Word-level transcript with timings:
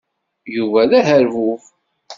Yuba 0.55 0.81
d 0.89 0.91
aherbub. 0.99 1.61